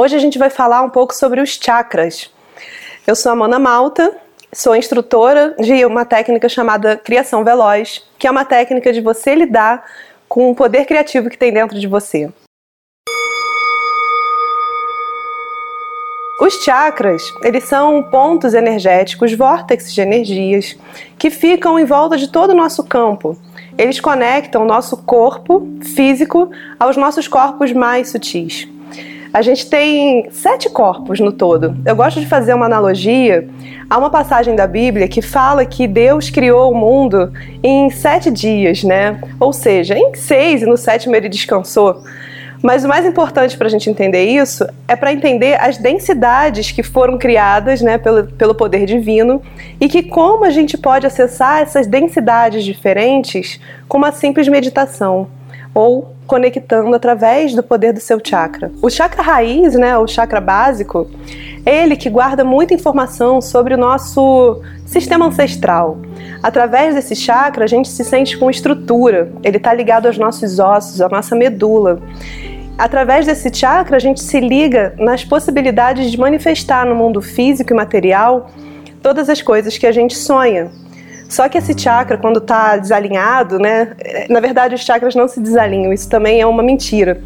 [0.00, 2.30] Hoje a gente vai falar um pouco sobre os chakras.
[3.04, 4.16] Eu sou a Mona Malta,
[4.52, 9.84] sou instrutora de uma técnica chamada Criação Veloz, que é uma técnica de você lidar
[10.28, 12.30] com o poder criativo que tem dentro de você.
[16.40, 20.76] Os chakras, eles são pontos energéticos, vórtices de energias,
[21.18, 23.36] que ficam em volta de todo o nosso campo.
[23.76, 28.77] Eles conectam o nosso corpo físico aos nossos corpos mais sutis.
[29.32, 31.76] A gente tem sete corpos no todo.
[31.84, 33.46] Eu gosto de fazer uma analogia
[33.88, 38.82] a uma passagem da Bíblia que fala que Deus criou o mundo em sete dias,
[38.82, 39.20] né?
[39.38, 42.02] Ou seja, em seis e no sétimo ele descansou.
[42.62, 46.82] Mas o mais importante para a gente entender isso é para entender as densidades que
[46.82, 49.40] foram criadas né, pelo, pelo poder divino
[49.80, 55.28] e que como a gente pode acessar essas densidades diferentes com uma simples meditação
[55.74, 58.70] ou conectando através do poder do seu chakra.
[58.82, 61.08] O chakra raiz, né, o chakra básico,
[61.64, 65.98] é ele que guarda muita informação sobre o nosso sistema ancestral.
[66.42, 71.00] Através desse chakra, a gente se sente com estrutura, ele está ligado aos nossos ossos,
[71.00, 72.00] à nossa medula.
[72.76, 77.76] Através desse chakra, a gente se liga nas possibilidades de manifestar no mundo físico e
[77.76, 78.50] material
[79.02, 80.70] todas as coisas que a gente sonha.
[81.28, 83.94] Só que esse chakra, quando está desalinhado, né?
[84.30, 87.20] Na verdade, os chakras não se desalinham, isso também é uma mentira.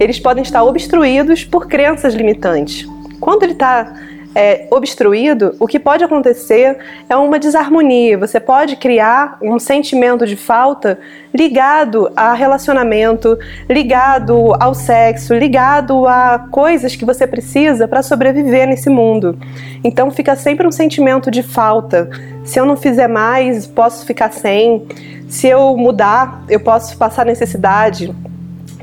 [0.00, 2.88] Eles podem estar obstruídos por crenças limitantes.
[3.20, 3.92] Quando ele está
[4.34, 8.16] é, obstruído, o que pode acontecer é uma desarmonia.
[8.18, 10.98] Você pode criar um sentimento de falta
[11.34, 18.88] ligado a relacionamento, ligado ao sexo, ligado a coisas que você precisa para sobreviver nesse
[18.88, 19.38] mundo.
[19.84, 22.08] Então fica sempre um sentimento de falta.
[22.44, 24.86] Se eu não fizer mais, posso ficar sem.
[25.28, 28.14] Se eu mudar, eu posso passar necessidade.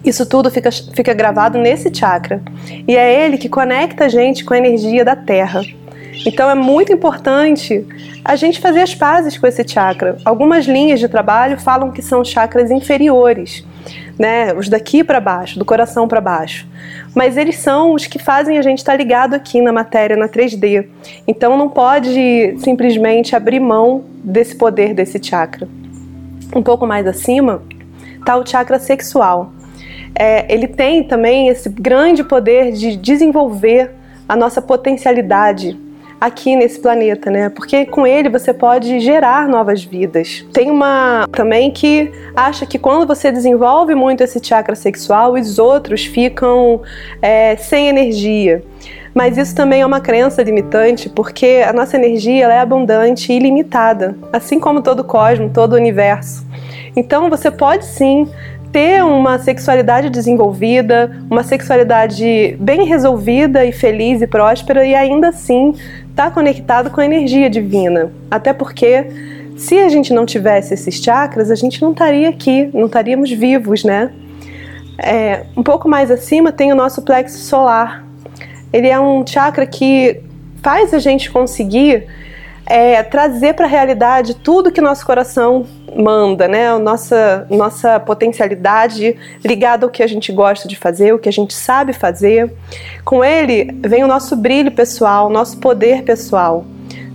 [0.04, 2.42] Isso tudo fica, fica gravado nesse chakra.
[2.88, 5.62] E é ele que conecta a gente com a energia da Terra.
[6.26, 7.86] Então é muito importante
[8.24, 10.18] a gente fazer as pazes com esse chakra.
[10.26, 13.66] Algumas linhas de trabalho falam que são chakras inferiores,
[14.20, 14.54] né?
[14.54, 16.68] Os daqui para baixo, do coração para baixo.
[17.16, 20.28] Mas eles são os que fazem a gente estar tá ligado aqui na matéria, na
[20.28, 20.88] 3D.
[21.26, 25.68] Então não pode simplesmente abrir mão desse poder desse chakra.
[26.54, 27.64] Um pouco mais acima
[28.20, 29.54] está o chakra sexual
[30.16, 33.92] é, ele tem também esse grande poder de desenvolver
[34.28, 35.80] a nossa potencialidade
[36.20, 37.50] aqui nesse planeta, né?
[37.50, 40.46] Porque com ele você pode gerar novas vidas.
[40.52, 46.06] Tem uma também que acha que quando você desenvolve muito esse chakra sexual, os outros
[46.06, 46.82] ficam
[47.22, 48.64] é, sem energia.
[49.14, 54.16] Mas isso também é uma crença limitante, porque a nossa energia é abundante e ilimitada,
[54.32, 56.46] assim como todo o cosmos, todo o universo.
[56.96, 58.28] Então você pode sim
[58.72, 65.72] ter uma sexualidade desenvolvida, uma sexualidade bem resolvida e feliz e próspera e ainda assim
[66.10, 68.12] estar tá conectado com a energia divina.
[68.30, 69.08] Até porque
[69.58, 73.84] se a gente não tivesse esses chakras, a gente não estaria aqui, não estaríamos vivos,
[73.84, 74.12] né?
[74.98, 78.06] É, um pouco mais acima tem o nosso plexo solar.
[78.72, 80.22] Ele é um chakra que
[80.62, 82.06] faz a gente conseguir
[82.66, 85.66] é, trazer para a realidade tudo que nosso coração
[86.00, 86.70] manda, né?
[86.70, 91.32] A nossa, nossa potencialidade ligada ao que a gente gosta de fazer, o que a
[91.32, 92.52] gente sabe fazer.
[93.04, 96.66] Com ele vem o nosso brilho pessoal, o nosso poder pessoal.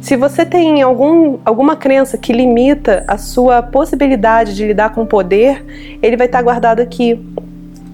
[0.01, 5.65] Se você tem algum, alguma crença que limita a sua possibilidade de lidar com poder,
[6.03, 7.19] ele vai estar guardado aqui.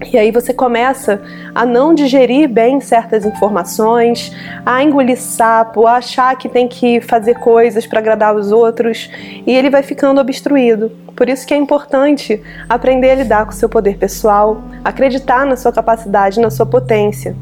[0.09, 1.21] E aí você começa
[1.53, 4.31] a não digerir bem certas informações,
[4.65, 9.09] a engolir sapo, a achar que tem que fazer coisas para agradar os outros,
[9.45, 10.91] e ele vai ficando obstruído.
[11.15, 15.55] Por isso que é importante aprender a lidar com o seu poder pessoal, acreditar na
[15.55, 17.35] sua capacidade, na sua potência.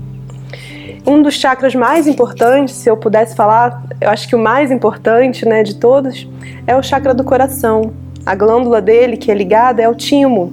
[1.08, 5.46] Um dos chakras mais importantes, se eu pudesse falar, eu acho que o mais importante,
[5.46, 6.28] né, de todos,
[6.68, 7.94] é o chakra do coração.
[8.26, 10.52] A glândula dele, que é ligada, é o timo,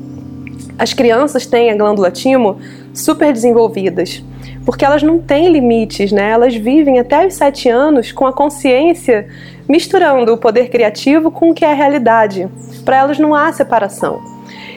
[0.78, 2.58] as crianças têm a glândula timo
[2.92, 4.22] super desenvolvidas,
[4.64, 6.30] porque elas não têm limites, né?
[6.30, 9.28] Elas vivem até os sete anos com a consciência
[9.68, 12.48] misturando o poder criativo com o que é a realidade.
[12.84, 14.20] Para elas não há separação.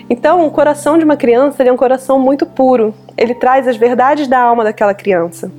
[0.10, 2.94] Então, o coração de uma criança é um coração muito puro.
[3.16, 5.52] Ele traz as verdades da alma daquela criança.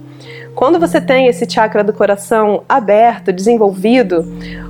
[0.54, 4.24] Quando você tem esse chakra do coração aberto, desenvolvido,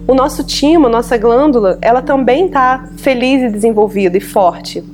[0.07, 4.85] o nosso timo, nossa glândula, ela também está feliz e desenvolvida e forte.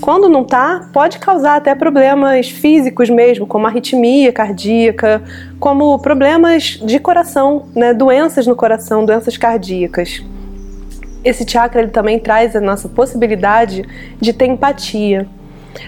[0.00, 5.22] Quando não tá, pode causar até problemas físicos mesmo, como arritmia cardíaca,
[5.58, 10.22] como problemas de coração, né, doenças no coração, doenças cardíacas.
[11.24, 13.82] Esse chakra ele também traz a nossa possibilidade
[14.20, 15.26] de ter empatia.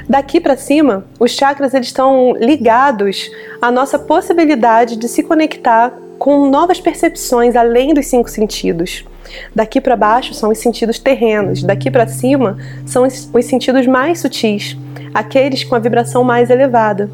[0.08, 3.30] Daqui para cima, os chakras eles estão ligados
[3.60, 9.04] à nossa possibilidade de se conectar com novas percepções além dos cinco sentidos.
[9.54, 14.76] Daqui para baixo são os sentidos terrenos, daqui para cima são os sentidos mais sutis,
[15.12, 17.10] aqueles com a vibração mais elevada.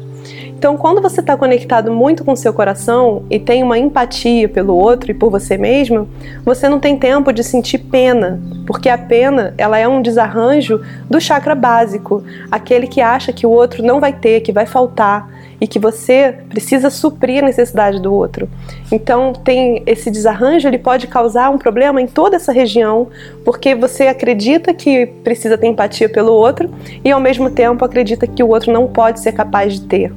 [0.63, 5.11] Então, quando você está conectado muito com seu coração e tem uma empatia pelo outro
[5.11, 6.07] e por você mesmo,
[6.45, 11.19] você não tem tempo de sentir pena, porque a pena ela é um desarranjo do
[11.19, 15.29] chakra básico, aquele que acha que o outro não vai ter, que vai faltar
[15.59, 18.49] e que você precisa suprir a necessidade do outro.
[18.91, 23.07] Então, tem esse desarranjo, ele pode causar um problema em toda essa região,
[23.45, 26.69] porque você acredita que precisa ter empatia pelo outro
[27.03, 30.11] e ao mesmo tempo acredita que o outro não pode ser capaz de ter.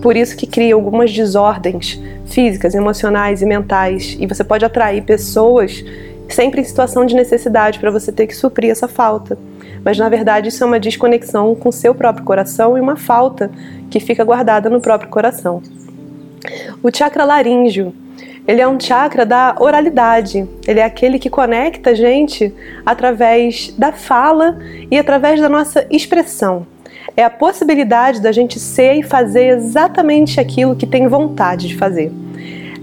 [0.00, 4.16] Por isso que cria algumas desordens físicas, emocionais e mentais.
[4.20, 5.84] E você pode atrair pessoas
[6.28, 9.38] sempre em situação de necessidade para você ter que suprir essa falta.
[9.84, 13.50] Mas na verdade isso é uma desconexão com seu próprio coração e uma falta
[13.90, 15.62] que fica guardada no próprio coração.
[16.82, 17.92] O chakra laríngeo,
[18.46, 20.48] ele é um chakra da oralidade.
[20.66, 24.58] Ele é aquele que conecta a gente através da fala
[24.90, 26.66] e através da nossa expressão
[27.16, 32.12] é a possibilidade da gente ser e fazer exatamente aquilo que tem vontade de fazer.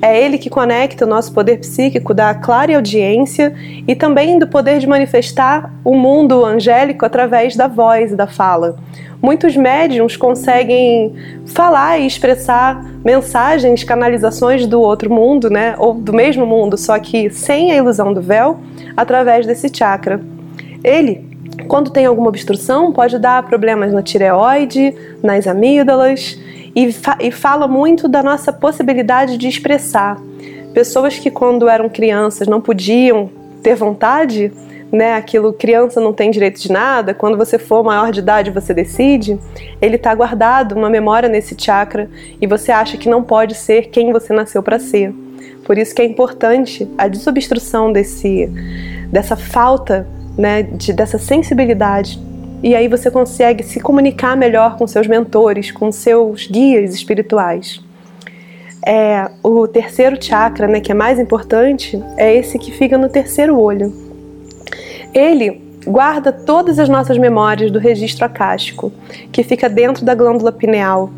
[0.04, 3.54] É ele que conecta o nosso poder psíquico da clara audiência
[3.88, 8.76] e também do poder de manifestar o mundo angélico através da voz e da fala.
[9.22, 11.14] Muitos médiums conseguem
[11.46, 17.30] falar e expressar mensagens, canalizações do outro mundo, né, ou do mesmo mundo, só que
[17.30, 18.60] sem a ilusão do véu,
[18.98, 20.20] através desse chakra.
[20.84, 21.32] Ele
[21.70, 26.38] quando tem alguma obstrução, pode dar problemas na tireoide, nas amígdalas
[26.75, 30.20] e, fa e fala muito da nossa possibilidade de expressar.
[30.74, 33.30] Pessoas que, quando eram crianças, não podiam
[33.62, 34.52] ter vontade,
[34.92, 38.74] né, aquilo criança não tem direito de nada, quando você for maior de idade você
[38.75, 39.40] decide,
[39.81, 42.08] ele está guardado uma memória nesse chakra
[42.40, 45.12] e você acha que não pode ser quem você nasceu para ser.
[45.66, 48.48] Por isso que é importante a desobstrução desse,
[49.12, 52.19] dessa falta né, de, dessa sensibilidade.
[52.63, 57.83] E aí você consegue se comunicar melhor com seus mentores, com seus guias espirituais.
[58.88, 63.60] É, o terceiro chakra, né, que é mais importante, é esse que fica no terceiro
[63.60, 63.94] olho.
[65.13, 68.94] Ele guarda todas as nossas memórias do registro acástico,
[69.30, 71.12] que fica dentro da glândula pineal.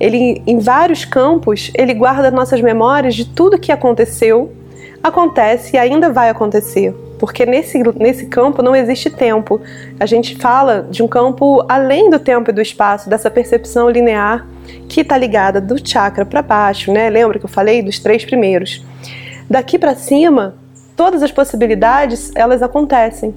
[0.00, 4.52] Ele, em vários campos, ele guarda nossas memórias de tudo que aconteceu,
[5.00, 6.92] acontece e ainda vai acontecer
[7.24, 9.58] porque nesse, nesse campo não existe tempo.
[9.98, 14.46] A gente fala de um campo além do tempo e do espaço, dessa percepção linear
[14.90, 17.08] que está ligada do chakra para baixo, né?
[17.08, 18.84] Lembra que eu falei dos três primeiros?
[19.48, 20.56] Daqui para cima,
[20.94, 23.34] todas as possibilidades elas acontecem.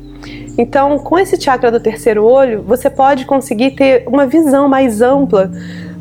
[0.58, 5.50] Então, com esse chakra do terceiro olho, você pode conseguir ter uma visão mais ampla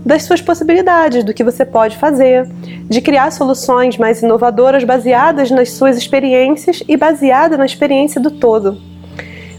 [0.06, 2.46] das suas possibilidades, do que você pode fazer,
[2.88, 8.78] de criar soluções mais inovadoras baseadas nas suas experiências e baseada na experiência do todo.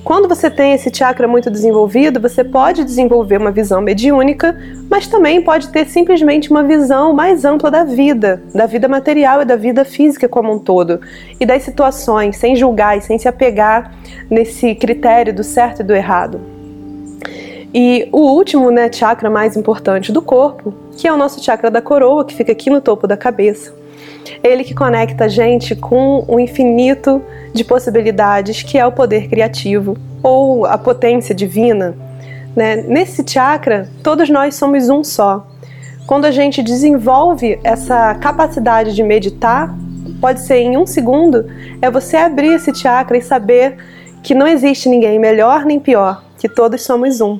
[0.06, 4.58] Quando você tem esse chakra muito desenvolvido, você pode desenvolver uma visão mediúnica,
[4.90, 9.46] mas também pode ter simplesmente uma visão mais ampla da vida, da vida material e
[9.46, 11.02] da vida física como um todo,
[11.42, 13.94] e das situações, sem julgar e sem se apegar
[14.30, 16.57] nesse critério do certo e do errado.
[17.74, 21.82] E o último né, chakra mais importante do corpo, que é o nosso chakra da
[21.82, 23.74] coroa, que fica aqui no topo da cabeça.
[24.44, 27.22] Ele que conecta a gente com o infinito
[27.54, 31.96] de possibilidades que é o poder criativo ou a potência divina.
[32.56, 32.78] Né?
[32.88, 35.46] Nesse chakra, todos nós somos um só.
[36.06, 39.76] Quando a gente desenvolve essa capacidade de meditar,
[40.22, 41.46] pode ser em um segundo,
[41.82, 43.78] é você abrir esse chakra e saber
[44.24, 47.40] que não existe ninguém melhor nem pior, que todos somos um.